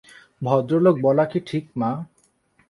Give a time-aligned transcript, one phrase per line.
[0.41, 1.91] ভদ্রলোক বলা কি ঠিক মা?